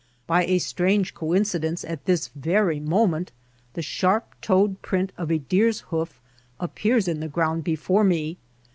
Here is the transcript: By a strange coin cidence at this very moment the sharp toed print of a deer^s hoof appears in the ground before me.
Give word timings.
By 0.25 0.45
a 0.45 0.57
strange 0.57 1.13
coin 1.13 1.43
cidence 1.45 1.87
at 1.87 2.05
this 2.05 2.29
very 2.29 2.79
moment 2.79 3.31
the 3.73 3.83
sharp 3.83 4.33
toed 4.41 4.81
print 4.81 5.11
of 5.15 5.31
a 5.31 5.37
deer^s 5.37 5.81
hoof 5.89 6.19
appears 6.59 7.07
in 7.07 7.19
the 7.19 7.27
ground 7.27 7.63
before 7.63 8.03
me. 8.03 8.39